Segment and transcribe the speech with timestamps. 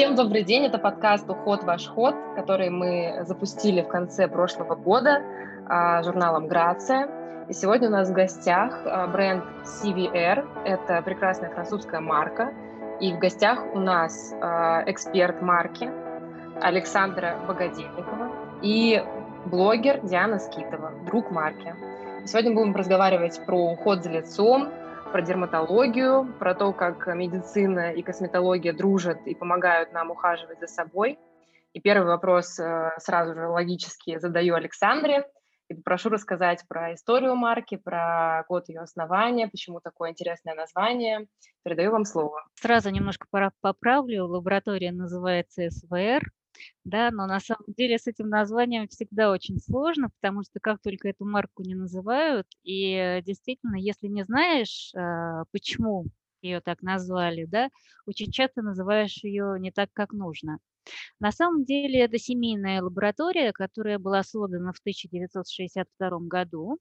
[0.00, 1.62] Всем добрый день, это подкаст «Уход.
[1.62, 5.22] Ваш ход», который мы запустили в конце прошлого года
[5.66, 7.06] а, журналом «Грация».
[7.50, 12.54] И сегодня у нас в гостях а, бренд CVR, это прекрасная французская марка,
[12.98, 15.90] и в гостях у нас а, эксперт марки
[16.62, 18.30] Александра Богодельникова
[18.62, 19.04] и
[19.44, 21.74] блогер Диана Скитова, друг марки.
[22.24, 24.70] Сегодня будем разговаривать про уход за лицом,
[25.12, 31.18] про дерматологию, про то, как медицина и косметология дружат и помогают нам ухаживать за собой.
[31.72, 35.24] И первый вопрос э, сразу же логически задаю Александре
[35.68, 41.26] и попрошу рассказать про историю марки, про год ее основания, почему такое интересное название.
[41.62, 42.44] Передаю вам слово.
[42.54, 43.26] Сразу немножко
[43.60, 44.26] поправлю.
[44.26, 46.22] Лаборатория называется СВР,
[46.84, 51.08] да, но на самом деле с этим названием всегда очень сложно, потому что как только
[51.08, 56.06] эту марку не называют, и действительно, если не знаешь, а, почему
[56.42, 57.68] ее так назвали, да,
[58.06, 60.58] очень часто называешь ее не так, как нужно.
[61.20, 66.78] На самом деле это семейная лаборатория, которая была создана в 1962 году,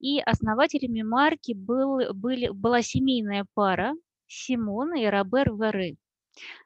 [0.00, 3.94] и основателями марки был, были, была семейная пара
[4.26, 5.96] Симон и Робер Веры.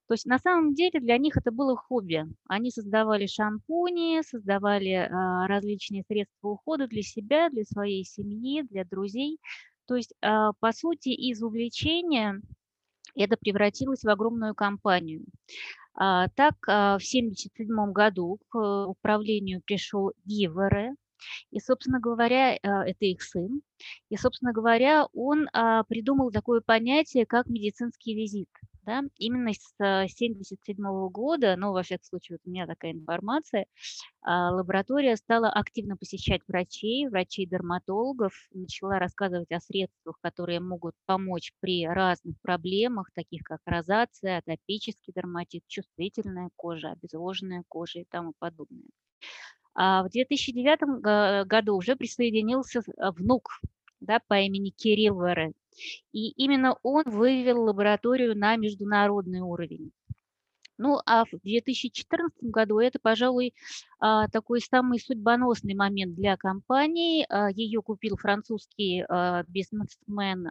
[0.06, 2.26] То есть на самом деле для них это было хобби.
[2.48, 9.38] Они создавали шампуни, создавали а, различные средства ухода для себя, для своей семьи, для друзей.
[9.86, 12.40] То есть, а, по сути, из увлечения
[13.14, 15.24] это превратилось в огромную компанию.
[15.94, 20.94] А, так, в 1977 году к управлению пришел Гивере,
[21.50, 23.60] и, собственно говоря, это их сын.
[24.08, 25.48] И, собственно говоря, он
[25.86, 28.48] придумал такое понятие, как медицинский визит–
[28.82, 33.66] да, именно с 1977 э, года, ну, во всяком случае, вот у меня такая информация,
[34.22, 41.86] а, лаборатория стала активно посещать врачей, врачей-дерматологов, начала рассказывать о средствах, которые могут помочь при
[41.86, 48.88] разных проблемах, таких как розация, атопический дерматит, чувствительная кожа, обезвоженная кожа и тому подобное.
[49.74, 53.60] А в 2009 году уже присоединился э, внук
[54.00, 55.52] да, по имени Кирилл Вере.
[56.12, 59.92] И именно он вывел лабораторию на международный уровень.
[60.82, 63.52] Ну, а в 2014 году это, пожалуй,
[63.98, 67.26] а, такой самый судьбоносный момент для компании.
[67.28, 70.48] А, Ее купил французский а, бизнесмен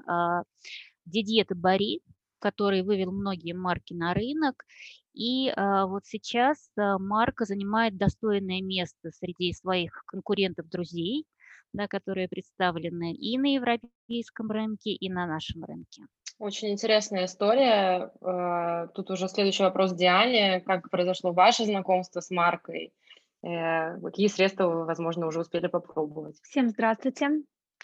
[1.06, 2.02] Дидье Табари,
[2.38, 4.66] который вывел многие марки на рынок.
[5.16, 11.26] И вот сейчас марка занимает достойное место среди своих конкурентов-друзей–
[11.74, 16.03] да, которые представлены и на европейском рынке, и на нашем рынке.
[16.40, 18.12] Очень интересная история.
[18.22, 20.62] Э, тут уже следующий вопрос Диане.
[20.62, 22.94] Как произошло ваше знакомство с маркой?
[23.44, 26.38] Э, какие средства вы, возможно, уже успели попробовать?
[26.44, 27.44] Всем здравствуйте.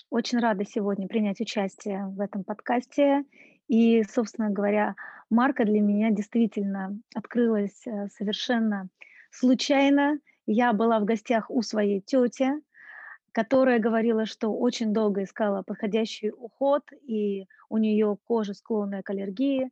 [0.09, 3.25] Очень рада сегодня принять участие в этом подкасте.
[3.67, 4.96] И, собственно говоря,
[5.29, 8.88] марка для меня действительно открылась э, совершенно
[9.31, 10.19] случайно.
[10.46, 12.52] Я была в гостях у своей тети,
[13.35, 19.72] которая говорила, что очень долго искала подходящий уход, и у нее кожа склонная к аллергии.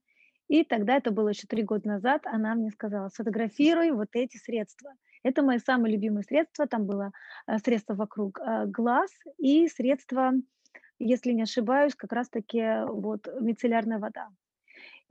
[0.50, 4.92] И тогда, это было еще три года назад, она мне сказала, сфотографируй вот эти средства.
[5.24, 6.68] Это мои самые любимые средства.
[6.68, 7.14] Там было
[7.48, 10.34] э, средство вокруг э, глаз и средство,
[11.00, 14.28] если не ошибаюсь, как раз-таки вот мицеллярная вода.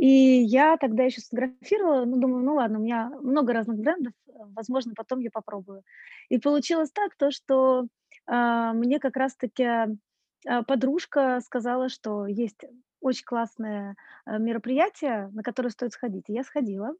[0.02, 4.94] И я тогда еще сфотографировала, ну, думаю, ну ладно, у меня много разных брендов, возможно,
[4.96, 5.84] потом я попробую.
[6.28, 7.86] И получилось так, то, что
[8.26, 12.64] а, мне как раз-таки а, подружка сказала, что есть
[13.00, 16.24] очень классное а, мероприятие, на которое стоит сходить.
[16.26, 16.96] И я сходила.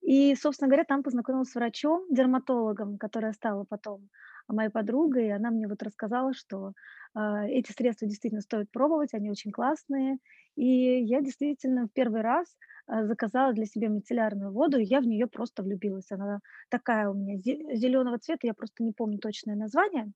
[0.00, 4.08] И, собственно говоря, там познакомилась с врачом, дерматологом, которая стала потом
[4.48, 5.26] моей подругой.
[5.28, 6.72] И она мне вот рассказала, что
[7.16, 10.18] э, эти средства действительно стоит пробовать, они очень классные.
[10.56, 10.66] И
[11.04, 12.46] я действительно в первый раз
[12.88, 16.10] э, заказала для себя мицеллярную воду, и я в нее просто влюбилась.
[16.10, 17.36] Она такая у меня
[17.76, 20.12] зеленого цвета, я просто не помню точное название.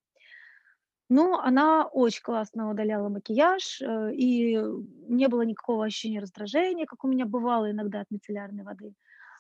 [1.08, 4.56] Но она очень классно удаляла макияж, э, и
[5.08, 8.92] не было никакого ощущения раздражения, как у меня бывало иногда от мицеллярной воды.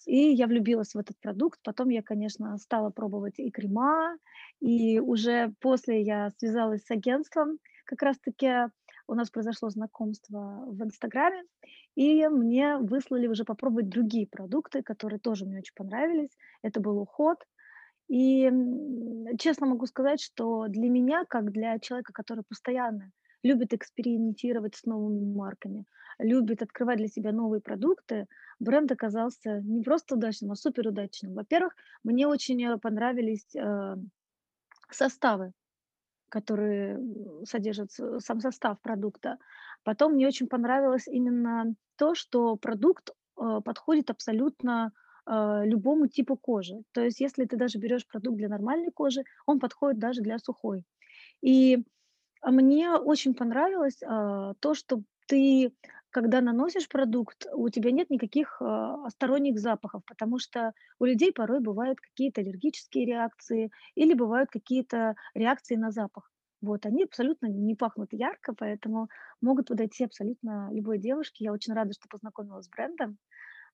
[0.06, 1.60] И я влюбилась в этот продукт.
[1.62, 4.16] Потом я, конечно, стала пробовать и крема,
[4.60, 7.58] и уже после я связалась с агентством.
[7.84, 8.68] Как раз-таки
[9.08, 11.42] у нас произошло знакомство в Инстаграме,
[11.96, 16.30] и мне выслали уже попробовать другие продукты, которые тоже мне очень понравились.
[16.62, 17.38] Это был уход,
[18.08, 18.50] и
[19.38, 23.10] честно могу сказать, что для меня, как для человека, который постоянно
[23.46, 25.84] любит экспериментировать с новыми марками,
[26.18, 28.26] любит открывать для себя новые продукты,
[28.58, 31.34] бренд оказался не просто удачным, а супер удачным.
[31.34, 33.96] Во-первых, мне очень э, понравились э,
[34.90, 35.52] составы,
[36.28, 36.98] которые
[37.44, 39.38] содержат сам состав продукта.
[39.84, 44.92] Потом мне очень понравилось именно то, что продукт э, подходит абсолютно
[45.26, 46.82] э, любому типу кожи.
[46.92, 50.84] То есть если ты даже берешь продукт для нормальной кожи, он подходит даже для сухой.
[51.42, 51.84] И
[52.42, 55.72] мне очень понравилось э, то, что ты,
[56.10, 61.60] когда наносишь продукт, у тебя нет никаких э, сторонних запахов, потому что у людей порой
[61.60, 66.30] бывают какие-то аллергические реакции или бывают какие-то реакции на запах.
[66.62, 69.08] Вот, они абсолютно не пахнут ярко, поэтому
[69.40, 71.44] могут подойти абсолютно любой девушке.
[71.44, 73.18] Я очень рада, что познакомилась с брендом.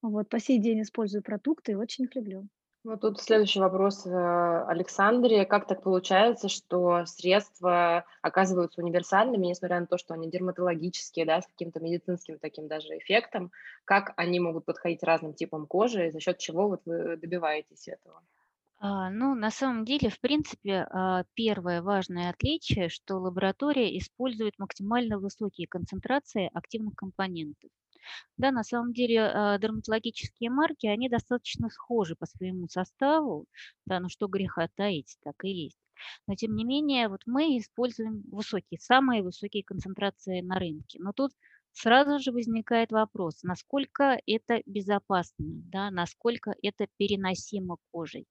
[0.03, 2.49] Вот, по сей день использую продукты и очень их люблю.
[2.85, 5.47] Вот тут следующий вопрос э, Александре.
[5.47, 11.47] Как так получается, что средства оказываются универсальными, несмотря на то, что они дерматологические, да, с
[11.47, 13.53] каким-то медицинским таким даже эффектом?
[13.85, 18.21] Как они могут подходить разным типам кожи, и за счет чего вот вы добиваетесь этого?
[18.81, 25.21] А, ну, на самом деле, в принципе, а, первое важное отличие, что лаборатория использует максимально
[25.21, 27.71] высокие концентрации активных компонентов.
[28.37, 33.47] Да, на самом деле а, дерматологические марки, они достаточно схожи по своему составу,
[33.87, 35.79] да, ну что греха таить, так и есть.
[36.27, 40.99] Но тем не менее, вот мы используем высокие, самые высокие концентрации на рынке.
[41.01, 41.33] Но тут
[41.73, 48.27] сразу же возникает вопрос, насколько это безопасно, да, насколько это переносимо кожей.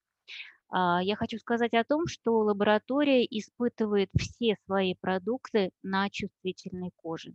[0.69, 7.33] А, я хочу сказать о том, что лаборатория испытывает все свои продукты на чувствительной коже.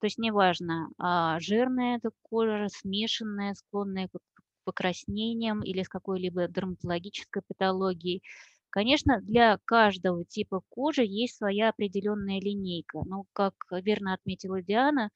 [0.00, 4.18] То есть неважно, а, жирная это кожа, смешанная, склонная к
[4.64, 8.22] покраснениям или с какой-либо дерматологической патологией.
[8.70, 13.02] Конечно, для каждого типа кожи есть своя определенная линейка.
[13.04, 15.10] Но, как верно отметила Диана,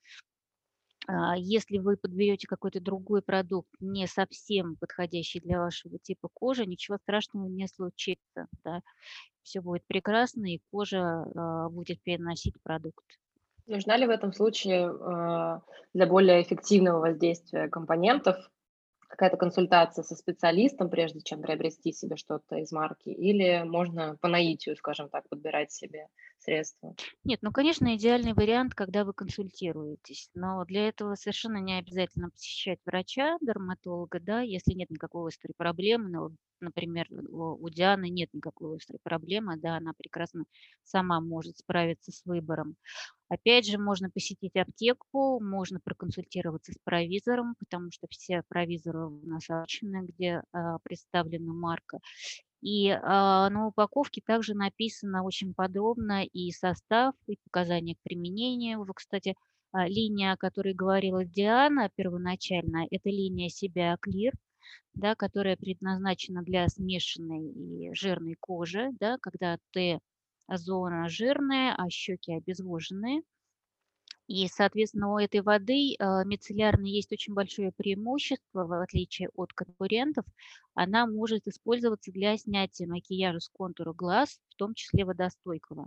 [1.09, 6.99] а, если вы подберете какой-то другой продукт, не совсем подходящий для вашего типа кожи, ничего
[6.99, 8.47] страшного не случится.
[8.65, 8.81] Да.
[9.43, 11.01] Все будет прекрасно, и кожа
[11.37, 13.05] а, будет переносить продукт.
[13.67, 15.61] Нужна ли в этом случае а,
[15.93, 18.37] для более эффективного воздействия компонентов
[19.09, 24.77] какая-то консультация со специалистом, прежде чем приобрести себе что-то из марки, или можно по наитию,
[24.77, 26.97] скажем так, подбирать себе средства?
[27.25, 32.79] Нет, ну, конечно, идеальный вариант, когда вы консультируетесь, но для этого совершенно не обязательно посещать
[32.87, 39.01] врача, дерматолога, да, если нет никакой острой проблемы, ну, например, у Дианы нет никакой острой
[39.03, 40.45] проблемы, да, она прекрасно
[40.85, 42.77] сама может справиться с выбором.
[43.29, 49.51] Опять же, можно посетить аптеку, можно проконсультироваться с провизором, потому что все провизоры у нас
[49.51, 51.99] обучены, где а, представлена марка.
[52.67, 58.79] И а, на упаковке также написано очень подробно и состав, и показания к применению.
[58.81, 59.37] Вот, кстати,
[59.71, 64.33] а, линия, о которой говорила Диана первоначально, это линия себя Clear,
[64.95, 73.23] да, которая предназначена для смешанной и жирной кожи, да, когда Т-зона жирная, а щеки обезвоженные–
[74.29, 80.25] и, соответственно, у этой воды э, мицеллярной есть очень большое преимущество, в отличие от конкурентов.
[80.77, 85.87] Она может использоваться для снятия макияжа с контура глаз, в том числе водостойкого.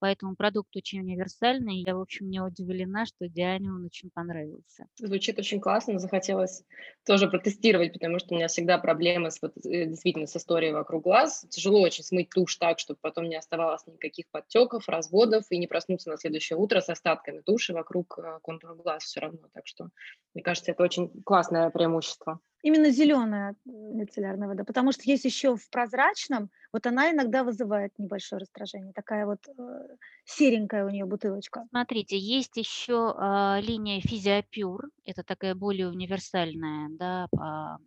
[0.00, 1.84] Поэтому продукт очень универсальный.
[1.86, 4.86] Я, в общем, не удивлена, что Диане он очень понравился.
[4.96, 6.00] Звучит очень классно.
[6.00, 6.64] Захотелось
[7.06, 11.04] тоже протестировать, потому что у меня всегда проблемы с, вот, э, действительно с историей вокруг
[11.04, 11.46] глаз.
[11.48, 16.10] Тяжело очень смыть тушь так, чтобы потом не оставалось никаких подтеков, разводов и не проснуться
[16.10, 19.48] на следующее утро с остатками туши вокруг э, контура глаз все равно.
[19.52, 19.90] Так что,
[20.34, 22.40] мне кажется, это очень классное преимущество.
[22.64, 28.40] Именно зеленая мицеллярная вода, потому что есть еще в прозрачном, вот она иногда вызывает небольшое
[28.40, 31.66] раздражение, такая вот э, серенькая у нее бутылочка.
[31.68, 37.84] Смотрите, есть еще э, линия Физиопюр, это такая более универсальная, да, э,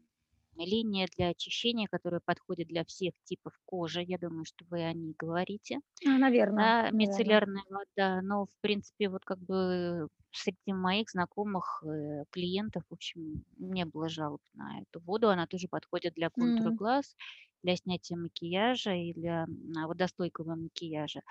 [0.66, 4.04] линия для очищения, которая подходит для всех типов кожи.
[4.04, 5.80] Я думаю, что вы о ней говорите.
[6.06, 6.84] А, наверное.
[6.84, 8.22] Да, мицеллярная вода.
[8.22, 14.10] Но, в принципе, вот как бы среди моих знакомых э, клиентов, в общем, не было
[14.10, 15.30] жалоб на эту воду.
[15.30, 16.76] Она тоже подходит для контура mm.
[16.76, 17.16] глаз,
[17.64, 19.48] для снятия макияжа и для
[19.86, 21.22] водостойкого макияжа.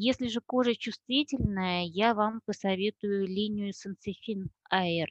[0.00, 5.06] Если же кожа чувствительная, я вам посоветую линию Сенсифин Air.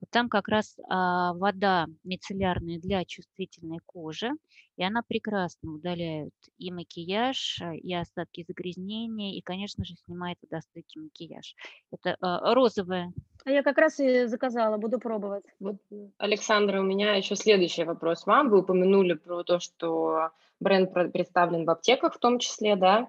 [0.00, 4.30] Вот там как раз а, вода мицеллярная для чувствительной кожи,
[4.76, 11.02] и она прекрасно удаляет и макияж, а, и остатки загрязнения, и, конечно же, снимает водостойкий
[11.02, 11.54] макияж.
[11.92, 13.12] Это а, розовая.
[13.44, 15.44] А я как раз и заказала, буду пробовать.
[15.58, 15.76] Вот,
[16.18, 18.48] Александра, у меня еще следующий вопрос вам.
[18.48, 23.08] Вы упомянули про то, что бренд представлен в аптеках в том числе, да?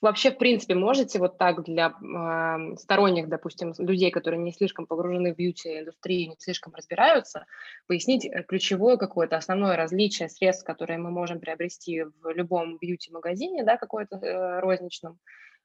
[0.00, 5.34] Вообще, в принципе, можете вот так для э, сторонних, допустим, людей, которые не слишком погружены
[5.34, 7.46] в бьюти-индустрию, не слишком разбираются,
[7.88, 13.76] пояснить э, ключевое какое-то основное различие средств, которые мы можем приобрести в любом бьюти-магазине, да,
[13.76, 15.18] какой-то э, розничном,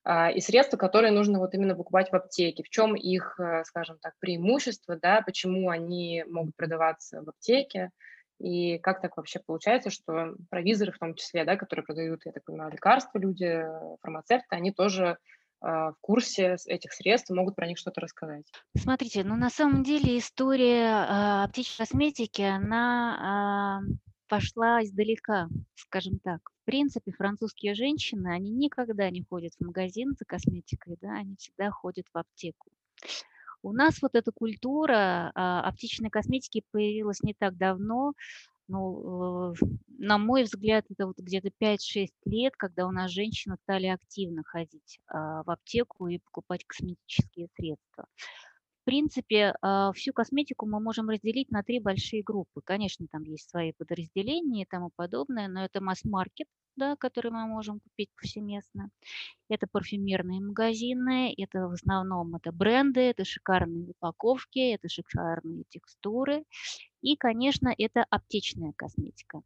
[0.05, 2.63] а, и средства, которые нужно вот именно покупать в аптеке.
[2.63, 7.91] В чем их, э, скажем так, преимущество, да, почему они могут продаваться в аптеке,
[8.39, 12.43] и как так вообще получается, что провизоры в том числе, да, которые продают, я так
[12.43, 13.63] понимаю, лекарства люди,
[14.01, 15.17] фармацевты, они тоже
[15.63, 18.45] а, в курсе этих средств могут про них что-то рассказать.
[18.77, 23.93] Смотрите, ну на самом деле история э, аптечной косметики, она э,
[24.27, 26.41] пошла издалека, скажем так.
[26.63, 31.71] В принципе, французские женщины, они никогда не ходят в магазин за косметикой, да, они всегда
[31.71, 32.69] ходят в аптеку.
[33.63, 38.13] У нас вот эта культура а, аптечной косметики появилась не так давно,
[38.67, 39.65] ну, э,
[39.99, 44.99] на мой взгляд, это вот где-то 5-6 лет, когда у нас женщины стали активно ходить
[45.07, 48.05] а, в аптеку и покупать косметические средства.
[48.81, 52.61] В принципе, а, всю косметику мы можем разделить на три большие группы.
[52.63, 57.79] Конечно, там есть свои подразделения и тому подобное, но это масс-маркет, да, который мы можем
[57.79, 58.89] купить повсеместно.
[59.49, 66.43] Это парфюмерные магазины, это в основном это бренды, это шикарные упаковки, это шикарные текстуры.
[67.01, 69.41] И, конечно, это аптечная косметика.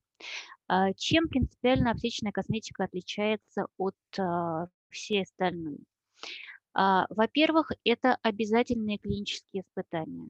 [0.68, 5.80] А, чем принципиально аптечная косметика отличается от а, всей остальной?
[6.74, 10.30] А, во-первых, это обязательные клинические испытания.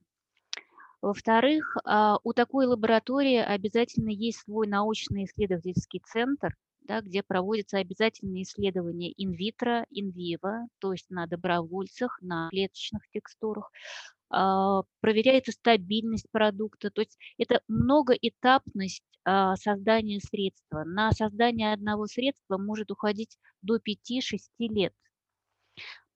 [1.00, 1.78] Во-вторых,
[2.24, 6.56] у такой лаборатории обязательно есть свой научно-исследовательский центр,
[6.88, 13.72] да, где проводятся обязательные исследования инвитро, инвиво, то есть на добровольцах, на клеточных текстурах,
[14.30, 19.04] а, проверяется стабильность продукта, то есть это многоэтапность
[19.56, 20.86] создания средства.
[20.86, 24.40] На создание одного средства может уходить до 5-6
[24.70, 24.94] лет.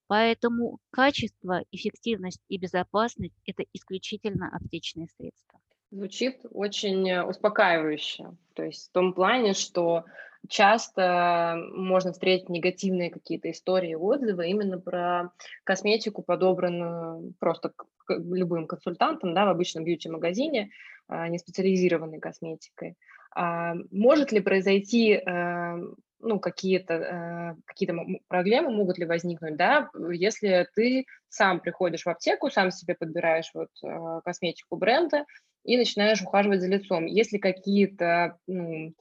[0.07, 5.59] Поэтому качество, эффективность и безопасность– это исключительно аптечные средства.
[5.89, 8.35] Звучит очень э, успокаивающе.
[8.53, 10.03] То есть в том плане, что
[10.49, 15.31] часто можно встретить негативные какие-то истории, отзывы именно про
[15.63, 17.73] косметику, подобранную просто
[18.09, 20.71] любым консультантом да, в обычном бьюти-магазине,
[21.07, 22.95] а, не специализированной косметикой.
[23.33, 25.77] А может ли произойти э,
[26.19, 27.89] ну, какие-то э, какие
[28.27, 33.69] проблемы могут ли возникнуть, да, если ты сам приходишь в аптеку, сам себе подбираешь вот
[33.83, 35.25] э, косметику бренда
[35.63, 37.05] и начинаешь ухаживать за лицом.
[37.05, 38.93] Есть ли какие-то ну,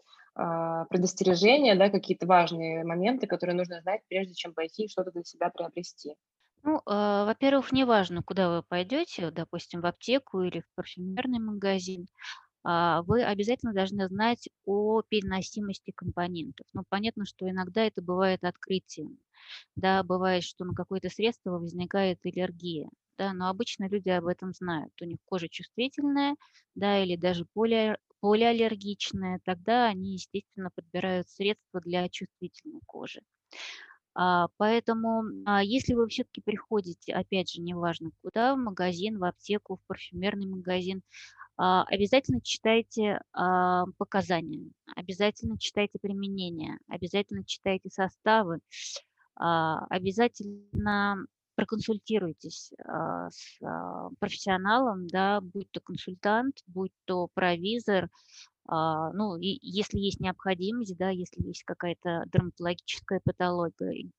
[0.90, 6.14] предостережения, да, какие-то важные моменты, которые нужно знать, прежде чем пойти что-то для себя приобрести?
[6.62, 12.06] Ну, э, во-первых, неважно, куда вы пойдете, допустим, в аптеку или в парфюмерный магазин,
[12.64, 16.66] а, вы обязательно должны знать о переносимости компонентов.
[16.75, 19.18] Ну, понятно, что иногда это бывает открытием.
[19.76, 22.90] Да, бывает, что на какое-то средство возникает аллергия.
[23.18, 24.92] Да, но обычно люди об этом знают.
[25.02, 26.37] У них кожа чувствительная,
[26.75, 29.40] да, или даже поли, полиаллергичная.
[29.44, 33.22] Тогда они, естественно, подбирают средства для чувствительной кожи.
[34.14, 39.76] А, поэтому, а, если вы все-таки приходите, опять же, неважно куда, в магазин, в аптеку,
[39.76, 41.02] в парфюмерный магазин,
[41.56, 43.20] а, обязательно читайте
[43.98, 48.60] показания, обязательно читайте применения, обязательно читайте составы,
[49.34, 51.26] обязательно
[51.60, 52.72] проконсультируйтесь
[53.30, 53.58] с
[54.18, 58.08] профессионалом, да, будь то консультант, будь то провизор,
[58.68, 64.10] ну, и если есть необходимость, да, если есть какая-то дерматологическая патология,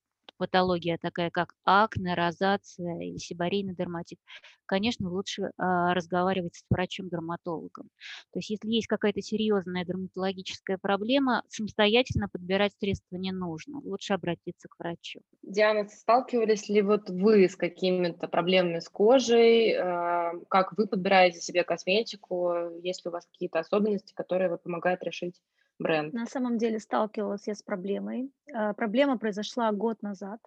[0.42, 4.18] патология такая, как акне, розация или сибарейный дерматит,
[4.66, 7.90] конечно, лучше а, разговаривать с врачом-дерматологом.
[8.34, 13.82] То есть если есть какая-то серьезная дерматологическая проблема, самостоятельно подбирать средства не нужно.
[13.84, 15.20] Лучше обратиться к врачу.
[15.44, 19.76] Диана, сталкивались ли вот вы с какими-то проблемами с кожей?
[19.76, 22.80] А, как вы подбираете себе косметику?
[22.82, 25.36] Есть ли у вас какие-то особенности, которые вы помогают решить
[25.82, 26.14] бренд?
[26.14, 28.32] На самом деле сталкивалась я с проблемой.
[28.54, 30.40] А, проблема произошла год назад,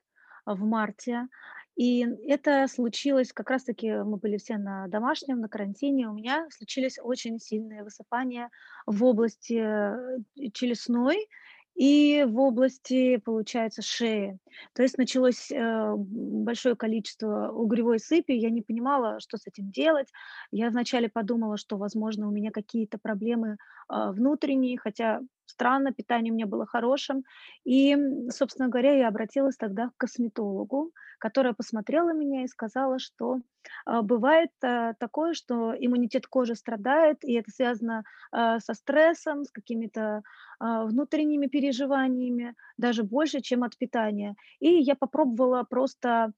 [0.47, 1.29] в марте.
[1.77, 6.09] И это случилось, как раз-таки мы были все на домашнем, на карантине.
[6.09, 8.51] У меня случились очень сильные высыпания
[8.87, 11.29] в области э, челюстной
[11.75, 14.39] и в области, получается, шеи.
[14.75, 20.09] То есть началось э, большое количество угревой сыпи, я не понимала, что с этим делать.
[20.53, 23.57] Я вначале подумала, что, возможно, у меня какие-то проблемы
[23.93, 27.25] э, внутренние, хотя странно, питание у меня было хорошим.
[27.65, 27.97] И,
[28.31, 33.39] собственно говоря, я обратилась тогда к косметологу, которая посмотрела меня и сказала, что
[33.87, 39.51] э, бывает э, такое, что иммунитет кожи страдает, и это связано э, со стрессом, с
[39.51, 40.23] какими-то
[40.61, 44.35] э, внутренними переживаниями, даже больше, чем от питания.
[44.61, 46.33] И я попробовала просто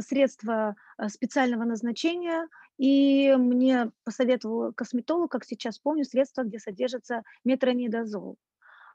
[0.00, 2.46] средства э, специального назначения,
[2.78, 8.36] и мне посоветовал косметолог, как сейчас помню, средства, где содержится метронидозол.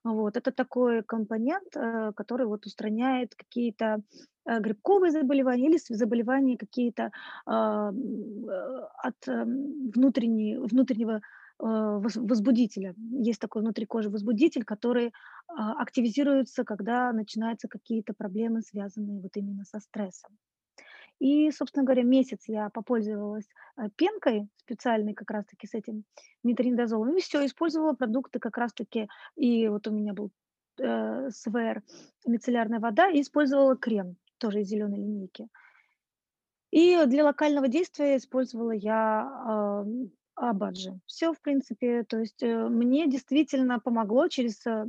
[0.04, 0.36] Вот.
[0.38, 4.02] Это такой компонент, э, который вот устраняет какие-то
[4.46, 7.12] э, грибковые заболевания или заболевания какие-то
[7.46, 11.22] а, э, от эм, внутренней, внутреннего
[11.60, 12.94] возбудителя.
[12.98, 15.14] Есть такой внутри кожи возбудитель, который
[15.48, 20.36] а, активизируется, когда начинаются какие-то проблемы, связанные вот именно со стрессом.
[21.20, 26.04] И, собственно говоря, месяц я попользовалась э, пенкой специальной как раз-таки с этим
[26.44, 27.16] метронидозолом.
[27.16, 29.08] И все, использовала продукты как раз-таки.
[29.36, 30.32] И вот у меня был
[30.80, 31.84] э, СВР,
[32.26, 35.48] мицеллярная вода, и использовала крем, тоже из зеленой линейки.
[36.72, 41.00] И для локального действия использовала я э, Абаджи.
[41.06, 44.88] Все, в принципе, то есть э, мне действительно помогло через э,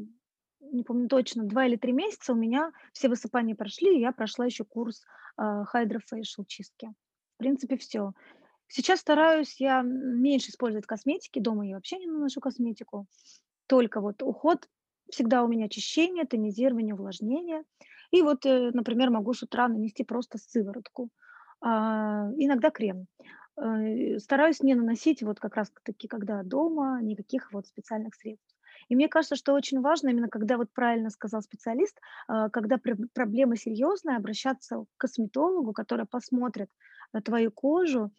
[0.72, 4.46] не помню точно, два или три месяца у меня все высыпания прошли, и я прошла
[4.46, 5.02] еще курс
[5.38, 5.64] э,
[6.46, 6.92] чистки.
[7.34, 8.12] В принципе, все.
[8.68, 13.06] Сейчас стараюсь я меньше использовать косметики, дома я вообще не наношу косметику,
[13.66, 14.68] только вот уход,
[15.10, 17.64] всегда у меня очищение, тонизирование, увлажнение.
[18.10, 21.10] И вот, э, например, могу с утра нанести просто сыворотку,
[21.60, 23.06] а, иногда крем.
[23.56, 28.53] Э, стараюсь не наносить вот как раз таки, когда дома, никаких вот специальных средств.
[28.88, 31.98] И мне кажется, что очень важно, именно когда вот правильно сказал специалист,
[32.28, 32.78] а, когда
[33.14, 36.68] проблема серьезная, обращаться к косметологу, который посмотрит
[37.12, 38.12] на твою кожу.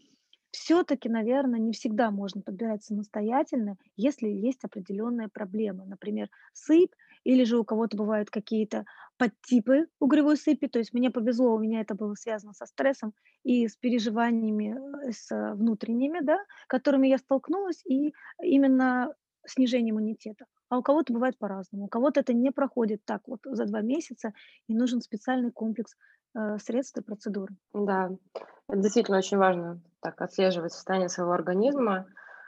[0.51, 5.83] Все-таки, наверное, не всегда можно подбирать самостоятельно, если есть определенная проблема.
[5.85, 6.93] Например, сыпь,
[7.25, 8.85] или же у кого-то бывают какие-то
[9.17, 10.67] подтипы угревой сыпи.
[10.67, 15.11] То есть мне повезло, у меня это было связано со стрессом и с переживаниями э,
[15.11, 19.13] с внутренними, да, которыми я столкнулась, и именно
[19.45, 20.45] снижение иммунитета.
[20.69, 21.85] А у кого-то бывает по-разному.
[21.85, 24.33] У кого-то это не проходит так вот за два месяца,
[24.67, 25.95] и нужен специальный комплекс
[26.35, 27.49] э, средств и процедур.
[27.73, 28.11] Да,
[28.67, 32.07] это действительно очень важно так отслеживать состояние своего организма.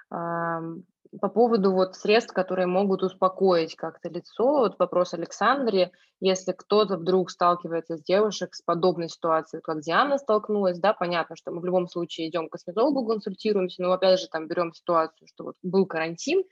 [0.09, 7.29] По поводу вот средств, которые могут успокоить как-то лицо, вот вопрос Александре, если кто-то вдруг
[7.31, 11.87] сталкивается с девушек с подобной ситуацией, как Диана столкнулась, да, понятно, что мы в любом
[11.87, 16.43] случае идем к косметологу, консультируемся, но опять же там берем ситуацию, что вот был карантин,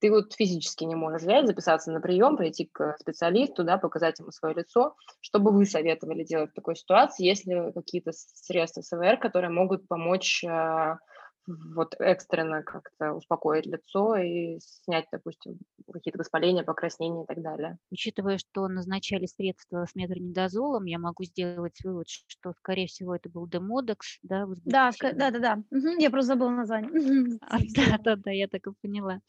[0.00, 4.30] ты вот физически не можешь взять, записаться на прием, прийти к специалисту, да, показать ему
[4.30, 4.94] свое лицо.
[5.20, 10.44] Что бы вы советовали делать в такой ситуации, если какие-то средства СВР, которые могут помочь
[10.44, 10.98] а,
[11.46, 15.58] вот экстренно как-то успокоить лицо и снять, допустим,
[15.92, 17.78] какие-то воспаления, покраснения и так далее.
[17.90, 23.46] Учитывая, что назначали средства с метронидозолом, я могу сделать вывод, что, скорее всего, это был
[23.48, 24.46] демодекс, да?
[24.64, 25.54] Да, да, да, да.
[25.70, 27.38] Угу, я просто забыла название.
[27.76, 29.20] Да, да, да, я так и поняла.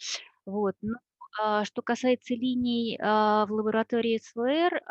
[0.45, 0.75] Вот.
[0.82, 0.95] Ну,
[1.63, 4.82] что касается линий а, в лаборатории СВР,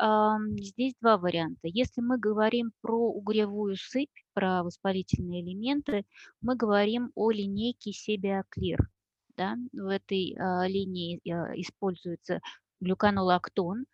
[0.63, 1.61] здесь два варианта.
[1.65, 6.05] Если мы говорим про угревую сыпь, про воспалительные элементы,
[6.41, 8.89] мы говорим о линейке Себиоклир.
[9.37, 9.57] Да?
[9.73, 11.21] В этой а, линии
[11.61, 12.41] используется
[12.81, 13.87] глюканолактон,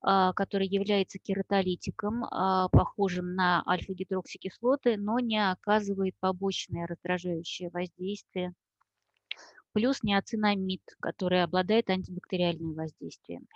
[0.00, 2.22] который является кератолитиком,
[2.70, 8.54] похожим на альфа-гидроксикислоты, но не оказывает побочное раздражающее воздействие
[9.72, 13.46] плюс неоцинамид, который обладает антибактериальным воздействием.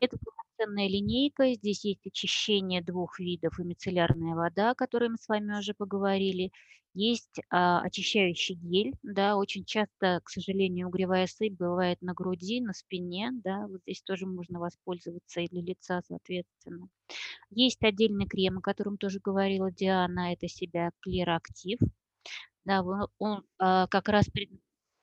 [0.00, 5.28] Это полноценная линейка, здесь есть очищение двух видов и мицеллярная вода, о которой мы с
[5.28, 6.50] вами уже поговорили.
[6.96, 12.72] Есть а, очищающий гель, да, очень часто, к сожалению, угревая сыпь бывает на груди, на
[12.72, 16.88] спине, да, вот здесь тоже можно воспользоваться и для лица, соответственно.
[17.50, 21.80] Есть отдельный крем, о котором тоже говорила Диана, это себя Active.
[22.64, 22.84] Да,
[23.18, 24.28] он а, как раз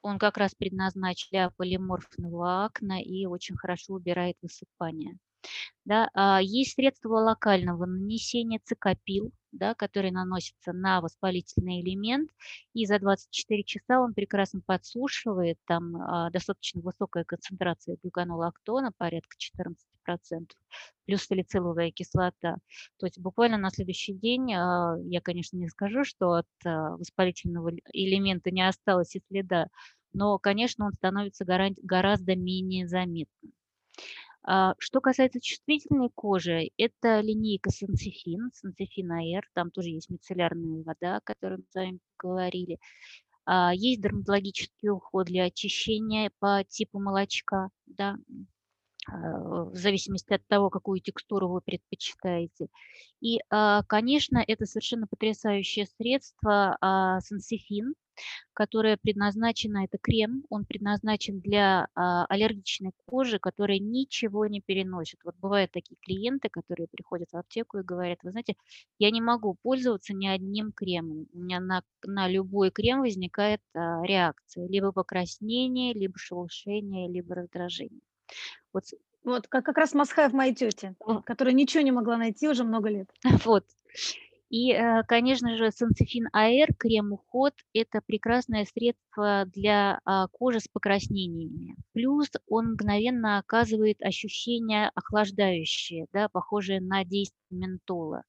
[0.01, 5.17] он как раз предназначен для полиморфного акна и очень хорошо убирает высыпание.
[5.85, 12.31] Да, а, есть средства локального нанесения цикапил, да, который наносится на воспалительный элемент,
[12.73, 19.35] и за 24 часа он прекрасно подсушивает, там а, достаточно высокая концентрация глюконолактона, порядка
[20.07, 20.47] 14%,
[21.05, 22.57] плюс салициловая кислота.
[22.97, 28.51] То есть буквально на следующий день, а, я, конечно, не скажу, что от воспалительного элемента
[28.51, 29.67] не осталось и следа,
[30.13, 33.53] но, конечно, он становится гораздо менее заметным.
[34.43, 41.17] А, что касается чувствительной кожи, это линейка Сенсифин, Сенсифин АР, там тоже есть мицеллярная вода,
[41.17, 42.79] о которой мы с вами говорили.
[43.45, 48.17] А, есть дерматологический уход для очищения по типу молочка, да,
[49.07, 52.67] а, в зависимости от того, какую текстуру вы предпочитаете.
[53.19, 53.39] И,
[53.87, 56.77] конечно, это совершенно потрясающее средство
[57.21, 57.93] сенсифин,
[58.53, 65.19] которая предназначена, это крем, он предназначен для а, аллергичной кожи, которая ничего не переносит.
[65.23, 68.55] Вот бывают такие клиенты, которые приходят в аптеку и говорят, вы знаете,
[68.99, 71.27] я не могу пользоваться ни одним кремом.
[71.33, 78.01] У меня на, на любой крем возникает а, реакция, либо покраснение, либо шелушение, либо раздражение.
[78.73, 78.85] Вот
[79.23, 83.09] Вот, как, как раз must-have моей тети, которая ничего не могла найти уже много лет.
[83.45, 83.65] Вот.
[84.51, 91.77] И, э, конечно же, Сансифин АР, крем-уход– это прекрасное средство для а, кожи с покраснениями.
[91.93, 98.23] Плюс он мгновенно оказывает ощущение охлаждающее, да, похожее на действие ментола.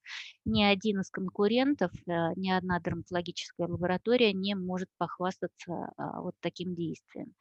[0.44, 6.76] Ни один из конкурентов, э, ни одна дерматологическая лаборатория не может похвастаться а, вот таким
[6.76, 7.34] действием.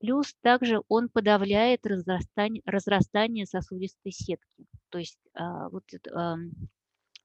[0.00, 4.64] Плюс также он подавляет разрастание, разрастание сосудистой сетки.
[4.88, 5.84] То есть а, вот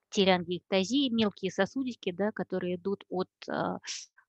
[0.10, 3.80] телеангиэктазии, мелкие сосудики, да, которые идут от а,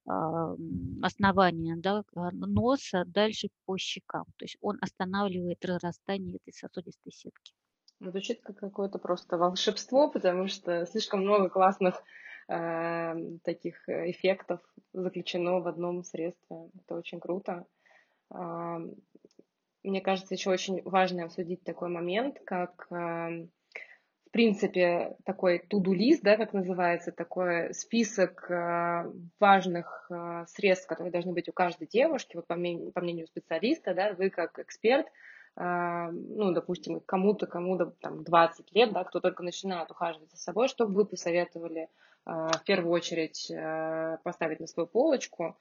[0.06, 0.56] а,
[1.02, 4.24] основания да, а, носа дальше по щекам.
[4.36, 7.52] То есть он останавливает разрастание этой сосудистой сетки.
[8.00, 12.02] Ну, звучит как какое-то просто волшебство, потому что слишком много классных
[12.48, 13.14] э,
[13.44, 14.60] таких эффектов
[14.94, 16.70] заключено в одном средстве.
[16.82, 17.66] Это очень круто.
[18.32, 18.78] Э,
[19.82, 23.46] мне кажется, еще очень важно обсудить такой момент, как э,
[24.30, 31.32] в принципе, такой to-do-лист, да, как называется, такой список э, важных э, средств, которые должны
[31.32, 35.08] быть у каждой девушки, вот по мнению, по мнению специалиста, да, вы как эксперт,
[35.56, 40.68] э, ну, допустим, кому-то, кому-то там 20 лет, да, кто только начинает ухаживать за собой,
[40.68, 41.88] что бы вы посоветовали
[42.24, 43.50] в первую очередь
[44.22, 45.56] поставить на свою полочку,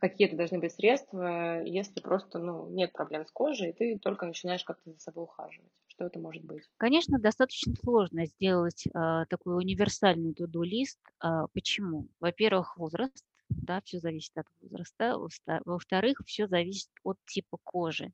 [0.00, 4.26] какие это должны быть средства, если просто ну, нет проблем с кожей, и ты только
[4.26, 5.70] начинаешь как-то за собой ухаживать.
[5.88, 6.64] Что это может быть?
[6.78, 8.90] Конечно, достаточно сложно сделать э,
[9.28, 10.98] такой универсальный туду-лист.
[11.22, 12.08] Э, почему?
[12.20, 15.18] Во-первых, возраст, да, все зависит от возраста.
[15.64, 18.12] Во-вторых, все зависит от типа кожи.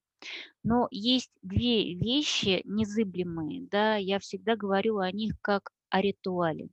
[0.64, 6.68] Но есть две вещи незыблемые, да, я всегда говорю о них как о ритуале.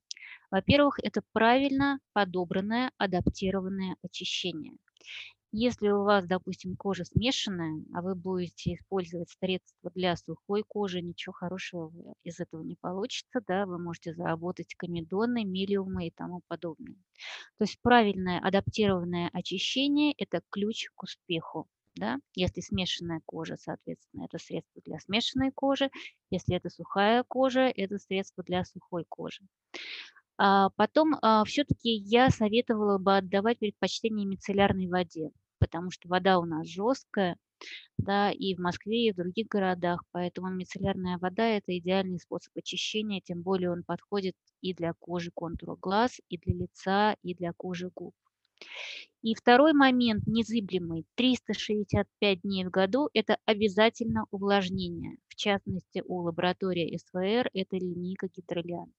[0.50, 4.74] Во-первых, это правильно подобранное, адаптированное очищение.
[5.58, 11.32] Если у вас, допустим, кожа смешанная, а вы будете использовать средства для сухой кожи, ничего
[11.32, 16.98] хорошего из этого не получится, да, вы можете заработать комедоны, милиумы и тому подобное.
[17.58, 21.70] То есть правильное адаптированное очищение– это ключ к успеху.
[21.96, 22.20] Да?
[22.34, 25.90] Если смешанная кожа, соответственно, это средство для смешанной кожи.
[26.30, 29.42] Если это сухая кожа, это средство для сухой кожи.
[30.38, 36.46] А потом а, все-таки я советовала бы отдавать предпочтение мицеллярной воде потому что вода у
[36.46, 37.38] нас жесткая,
[37.98, 43.22] да, и в Москве, и в других городах, поэтому мицеллярная вода– это идеальный способ очищения,
[43.22, 47.90] тем более он подходит и для кожи контура глаз, и для лица, и для кожи
[47.96, 48.14] губ.
[49.22, 55.18] И второй момент, незыблемый, 365 дней в году– это обязательно увлажнение.
[55.28, 58.94] В частности, у лаборатории СВР это линейка гидролиан.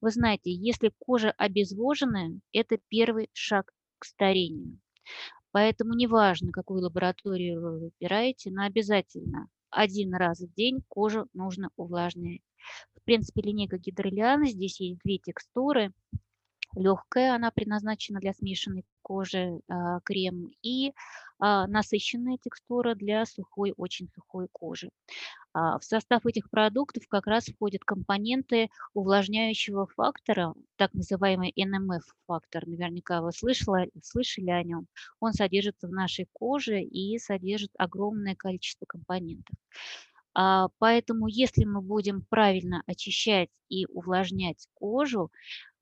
[0.00, 4.78] Вы знаете, если кожа обезвоженная, это первый шаг к старению.
[5.50, 12.42] Поэтому неважно, какую лабораторию вы выбираете, но обязательно один раз в день кожу нужно увлажнять.
[12.94, 15.92] В принципе, линейка гидролиана, здесь есть две текстуры.
[16.76, 20.92] Легкая, она предназначена для смешанной кожи, а, крем, и
[21.38, 24.90] а, насыщенная текстура для сухой, очень сухой кожи.
[25.54, 32.66] А, в состав этих продуктов как раз входят компоненты увлажняющего фактора, так называемый NMF-фактор.
[32.66, 34.86] Наверняка вы слышали, слышали о нем.
[35.20, 39.56] Он содержится в нашей коже и содержит огромное количество компонентов.
[40.34, 45.30] А, поэтому если мы будем правильно очищать и увлажнять кожу,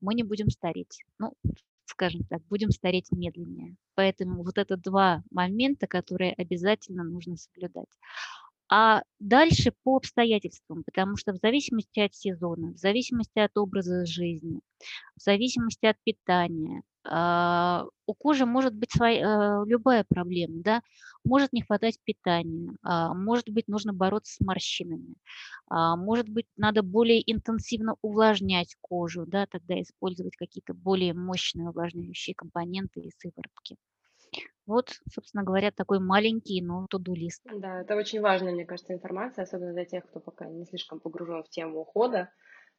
[0.01, 1.03] мы не будем стареть.
[1.19, 1.33] Ну,
[1.85, 3.75] скажем так, будем стареть медленнее.
[3.95, 7.87] Поэтому вот это два момента, которые обязательно нужно соблюдать.
[8.69, 14.59] А дальше по обстоятельствам, потому что в зависимости от сезона, в зависимости от образа жизни,
[15.15, 20.81] в зависимости от питания, у кожи может быть своя, любая проблема, да,
[21.23, 25.15] может не хватать питания, а, может быть нужно бороться с морщинами,
[25.67, 32.35] а, может быть надо более интенсивно увлажнять кожу, да, тогда использовать какие-то более мощные увлажняющие
[32.35, 33.77] компоненты и сыворотки.
[34.65, 37.41] Вот, собственно говоря, такой маленький, но туду-лист.
[37.45, 41.43] Да, это очень важная, мне кажется, информация, особенно для тех, кто пока не слишком погружен
[41.43, 42.29] в тему ухода.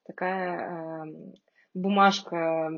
[0.04, 1.32] Такая э,
[1.72, 2.70] бумажка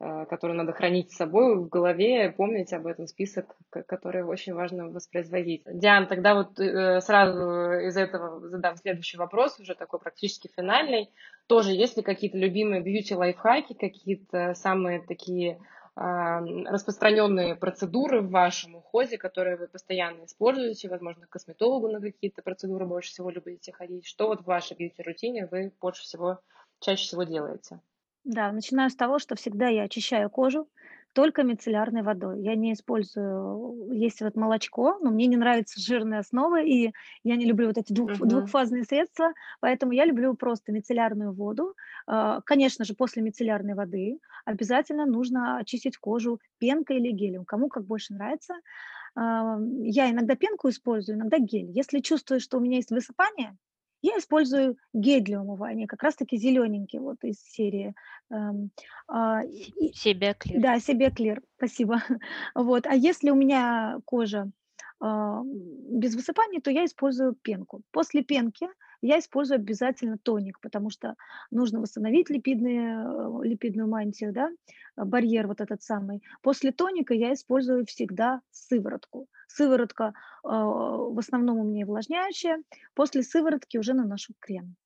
[0.00, 5.62] которую надо хранить с собой в голове, помнить об этом список, который очень важно воспроизводить.
[5.66, 11.10] Диан, тогда вот э, сразу из этого задам следующий вопрос, уже такой практически финальный.
[11.46, 15.60] Тоже есть ли какие-то любимые бьюти-лайфхаки, какие-то самые такие
[15.96, 22.86] распространенные процедуры в вашем уходе, которые вы постоянно используете, возможно, к косметологу на какие-то процедуры
[22.86, 24.06] больше всего любите ходить.
[24.06, 26.38] Что вот в вашей бьюти-рутине вы больше всего,
[26.78, 27.80] чаще всего делаете?
[28.24, 30.68] Да, начинаю с того, что всегда я очищаю кожу
[31.14, 32.42] только мицеллярной водой.
[32.42, 36.92] Я не использую, есть вот молочко, но мне не нравится жирная основа, и
[37.24, 38.20] я не люблю вот эти двух, Мгм.
[38.20, 41.74] двухфазные средства, поэтому я люблю просто мицеллярную воду.
[42.06, 47.84] А, Конечно же, после мицеллярной воды обязательно нужно очистить кожу пенкой или гелем, кому как
[47.86, 48.54] больше нравится.
[49.16, 51.70] Я иногда пенку использую, иногда гель.
[51.70, 53.56] Если чувствую, что у меня есть высыпание,
[54.02, 57.94] я использую гель для умывания, как раз-таки зелененький, вот из серии.
[58.30, 58.70] эм,
[59.08, 60.60] а, Се- и- Себя клир.
[60.60, 62.02] да, себе клир, спасибо.
[62.54, 62.86] Вот.
[62.86, 64.50] А если у меня кожа
[65.02, 67.82] а, без высыпаний, то я использую пенку.
[67.90, 68.68] После пенки
[69.02, 71.14] я использую обязательно тоник, потому что
[71.50, 74.50] нужно восстановить липидные, э, липидную мантию, да,
[74.96, 76.22] а, барьер вот этот самый.
[76.42, 79.26] После тоника я использую всегда сыворотку.
[79.48, 82.62] Сыворотка а, в основном у меня увлажняющая.
[82.94, 84.76] После сыворотки уже наношу крем.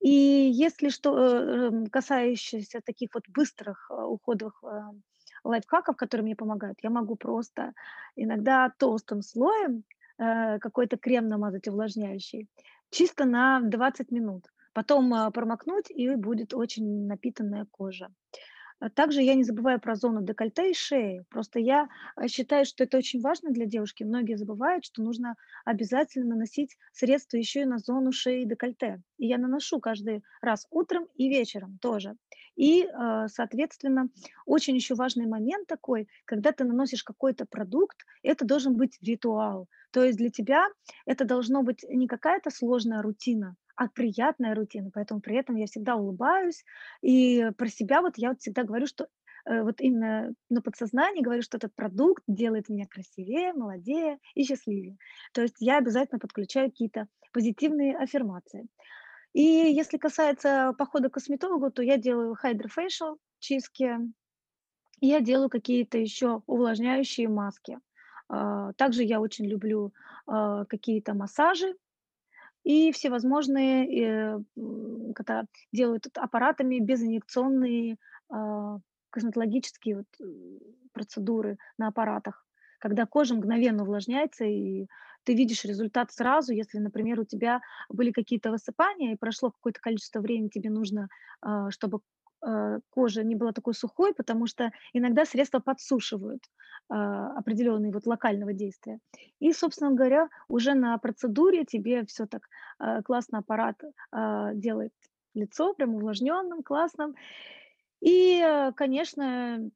[0.00, 4.62] И если что, э, эм, касающееся таких вот быстрых, уходовых,
[5.44, 7.72] лайфхаков, которые мне помогают, я могу просто
[8.16, 9.84] иногда толстым слоем,
[10.18, 12.48] э, какой-то крем намазать увлажняющий,
[12.94, 14.44] чисто на 20 минут.
[14.72, 18.08] Потом, а, промокнуть, и будет очень напитанная кожа.
[18.84, 21.24] А также я не забываю про зону декольте и шеи.
[21.30, 24.04] Просто я, а, считаю, что это очень важно для девушки.
[24.04, 29.00] Многие забывают, что нужно обязательно наносить средства еще и на зону шеи и декольте.
[29.16, 32.16] И я наношу каждый раз утром и вечером тоже.
[32.56, 34.10] И, а, соответственно,
[34.44, 39.66] очень еще важный момент такой, когда ты наносишь какой-то продукт, это должен быть ритуал.
[39.92, 40.66] То есть для тебя
[41.06, 44.90] это должно быть не какая-то сложная рутина, а приятная рутина.
[44.92, 46.64] Поэтому при этом я всегда улыбаюсь,
[47.02, 49.08] и про себя вот я вот всегда говорю, что
[49.46, 54.96] э, вот именно на подсознании говорю, что этот продукт делает меня красивее, молодее и счастливее.
[55.32, 58.66] То есть я обязательно подключаю какие-то позитивные аффирмации.
[59.32, 63.98] И если касается похода к косметологу, то я делаю hydrofacial чистки,
[65.00, 67.78] я делаю какие-то еще увлажняющие маски.
[68.28, 69.92] А, Также я очень люблю
[70.26, 71.74] а, какие-то массажи,
[72.64, 73.86] и всевозможные,
[74.36, 74.40] э,
[75.14, 77.96] когда делают аппаратами безинъекционные,
[78.30, 78.78] а,
[79.10, 80.58] косметологические вот, м,
[80.92, 82.46] процедуры на аппаратах,
[82.80, 84.86] когда кожа мгновенно увлажняется, и
[85.24, 86.52] ты видишь результат сразу.
[86.52, 91.08] Если, например, у тебя были какие-то высыпания, и прошло какое-то количество времени, тебе нужно,
[91.42, 92.00] а, чтобы,
[92.90, 96.42] кожа не была такой сухой, потому что иногда средства подсушивают,
[96.88, 98.98] а, определенные вот локального действия.
[99.40, 102.42] И, собственно говоря, уже на процедуре тебе все так
[102.78, 103.80] а, классно аппарат
[104.12, 104.92] а, делает
[105.34, 107.14] лицо прям увлажненным, классным.
[108.00, 109.70] И, конечно,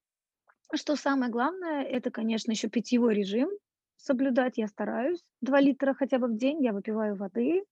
[0.75, 3.49] что самое главное, это, конечно, еще питьевой режим
[3.97, 4.59] соблюдать.
[4.59, 5.25] Я стараюсь.
[5.41, 7.65] 2 литра хотя бы в день я выпиваю воды.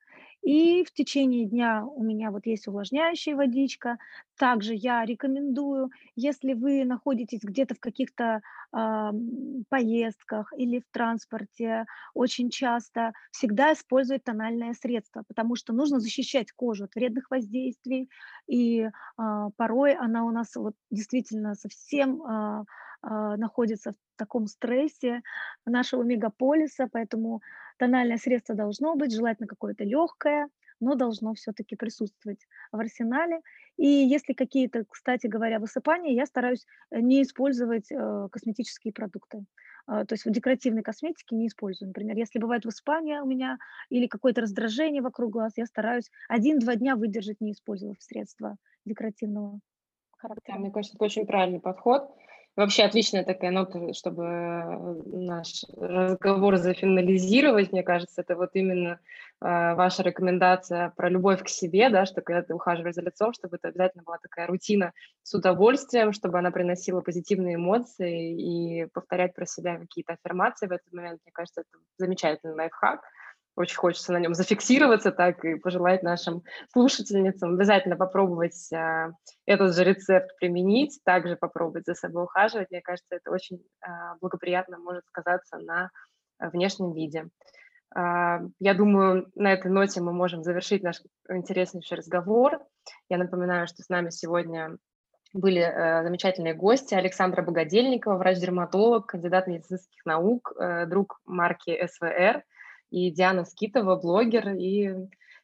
[0.47, 3.99] И в течение дня у меня вот есть увлажняющая водичка.
[4.39, 12.51] Также я рекомендую, если вы находитесь где-то в каких-то ам, поездках или в транспорте очень
[12.51, 18.09] часто, всегда использовать тональное средство, потому что нужно защищать кожу от вредных воздействий.
[18.47, 22.63] И а, порой она у нас вот действительно совсем а,
[23.09, 25.23] находится в таком стрессе
[25.65, 27.41] нашего мегаполиса, поэтому
[27.79, 30.49] тональное средство должно быть, желательно какое-то легкое,
[30.81, 33.41] но должно все-таки присутствовать в арсенале.
[33.77, 39.45] И если какие-то, кстати говоря, высыпания, я стараюсь э, не использовать э, косметические продукты.
[39.87, 41.89] А, То есть в декоративной косметике не использую.
[41.89, 46.97] Например, если бывает высыпание у меня или какое-то раздражение вокруг глаз, я стараюсь один-два дня
[46.97, 50.59] выдержать, не использовав средства декоративного Да, характера.
[50.59, 52.11] мне кажется, это очень правильный подход.
[52.57, 57.71] Вообще отличная такая нота, чтобы э, наш разговор зафинализировать.
[57.71, 58.99] Мне кажется, это вот именно
[59.43, 63.57] э, ваша рекомендация про любовь к себе, да, что когда ты ухаживаешь за лицом, чтобы
[63.57, 64.93] это обязательно была такая рутина
[65.23, 70.91] с удовольствием, чтобы она приносила позитивные эмоции и повторять про себя какие-то аффирмации в этот
[70.95, 71.21] момент.
[71.27, 73.03] Мне кажется, это замечательный лайфхак.
[73.57, 76.43] Очень хочется на нем зафиксироваться так и пожелать нашим
[76.73, 79.13] слушательницам обязательно попробовать а,
[79.47, 82.71] этот же рецепт применить, также попробовать за собой ухаживать.
[82.71, 85.91] Мне кажется, это очень а, благоприятно может сказаться на
[86.39, 87.29] а, внешнем виде.
[87.95, 92.61] А, Я думаю, на этой ноте мы можем завершить наш интереснейший разговор.
[93.09, 94.77] Я напоминаю, что с нами сегодня
[95.33, 96.95] были э, замечательные гости.
[96.95, 102.43] Александра Богодельникова, врач-дерматолог, кандидат медицинских наук, э, друг марки СВР,
[102.91, 104.95] и Диана Скитова, блогер и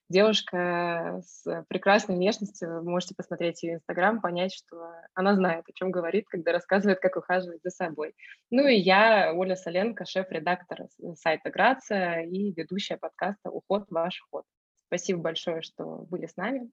[0.08, 2.82] девушка с прекрасной внешностью.
[2.82, 7.16] Вы можете посмотреть ее инстаграм, понять, что она знает, о чем говорит, когда рассказывает, как
[7.16, 8.14] ухаживать за собой.
[8.50, 13.86] Ну и я, Оля Соленко, шеф-редактор сайта Грация и ведущая подкаста «Уход.
[13.90, 14.44] Ваш ход».
[14.86, 16.70] Спасибо большое, что были с нами,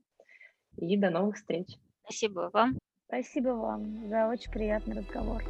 [0.75, 1.67] и до новых встреч.
[2.03, 2.77] Спасибо вам.
[3.07, 5.41] Спасибо вам за очень приятный разговор.